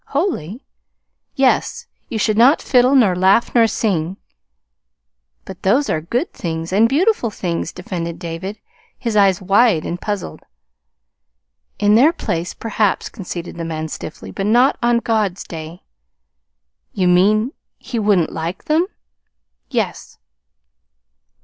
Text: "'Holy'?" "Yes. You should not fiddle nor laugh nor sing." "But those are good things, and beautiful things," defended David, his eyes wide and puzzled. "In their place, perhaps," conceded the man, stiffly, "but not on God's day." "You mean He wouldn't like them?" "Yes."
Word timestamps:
"'Holy'?" 0.07 0.63
"Yes. 1.35 1.85
You 2.09 2.17
should 2.17 2.35
not 2.35 2.59
fiddle 2.59 2.95
nor 2.95 3.15
laugh 3.15 3.53
nor 3.53 3.67
sing." 3.67 4.17
"But 5.45 5.61
those 5.61 5.91
are 5.91 6.01
good 6.01 6.33
things, 6.33 6.73
and 6.73 6.89
beautiful 6.89 7.29
things," 7.29 7.71
defended 7.71 8.17
David, 8.17 8.57
his 8.97 9.15
eyes 9.15 9.43
wide 9.43 9.85
and 9.85 10.01
puzzled. 10.01 10.41
"In 11.77 11.93
their 11.93 12.11
place, 12.13 12.55
perhaps," 12.55 13.09
conceded 13.09 13.57
the 13.57 13.63
man, 13.63 13.89
stiffly, 13.89 14.31
"but 14.31 14.47
not 14.47 14.75
on 14.81 15.01
God's 15.05 15.43
day." 15.43 15.83
"You 16.93 17.07
mean 17.07 17.51
He 17.77 17.99
wouldn't 17.99 18.31
like 18.31 18.63
them?" 18.63 18.87
"Yes." 19.69 20.17